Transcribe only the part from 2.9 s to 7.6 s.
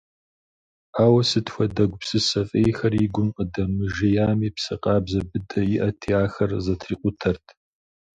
и гум къыдэмыжеями, псэ къабзэ быдэ иӏэти, ахэр зэтрикъутэрт.